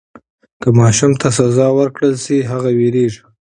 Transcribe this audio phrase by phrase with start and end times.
[0.61, 3.21] که ماشوم ته سزا ورکړل سي هغه وېرېږي.